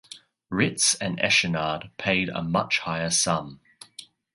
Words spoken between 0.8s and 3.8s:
and Echenard paid a much higher sum.